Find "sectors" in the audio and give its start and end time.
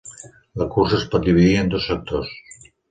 1.93-2.37